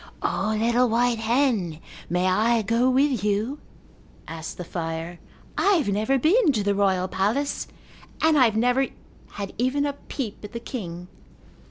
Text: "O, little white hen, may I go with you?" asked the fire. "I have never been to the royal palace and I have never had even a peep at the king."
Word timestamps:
"O, 0.23 0.57
little 0.59 0.89
white 0.89 1.19
hen, 1.19 1.79
may 2.09 2.25
I 2.25 2.63
go 2.63 2.89
with 2.89 3.23
you?" 3.23 3.59
asked 4.27 4.57
the 4.57 4.63
fire. 4.63 5.19
"I 5.59 5.73
have 5.73 5.89
never 5.89 6.17
been 6.17 6.51
to 6.53 6.63
the 6.63 6.73
royal 6.73 7.07
palace 7.07 7.67
and 8.19 8.35
I 8.35 8.45
have 8.45 8.57
never 8.57 8.87
had 9.33 9.53
even 9.59 9.85
a 9.85 9.93
peep 9.93 10.43
at 10.43 10.53
the 10.53 10.59
king." 10.59 11.07